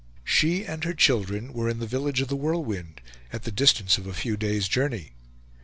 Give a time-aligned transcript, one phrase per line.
[0.23, 3.01] She and her children were in the village of The Whirlwind,
[3.31, 5.11] at the distance of a few days' journey.